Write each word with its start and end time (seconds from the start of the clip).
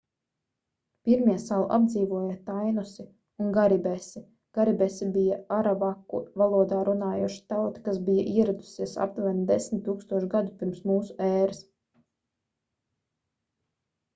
pirmie 1.07 1.33
salu 1.41 1.65
apdzīvoja 1.75 2.37
tainosi 2.47 3.05
un 3.43 3.51
karibesi 3.57 4.21
karibesi 4.59 5.09
bija 5.19 5.37
aravaku 5.59 6.21
valodā 6.43 6.79
runājoša 6.89 7.45
tauta 7.53 7.85
kas 7.89 8.01
bija 8.09 8.25
ieradusies 8.33 8.97
aptuveni 9.07 9.45
10 9.55 9.85
000 9.91 10.33
gadu 10.35 10.57
pirms 10.63 10.83
mūsu 10.95 11.19
ēras 11.29 11.61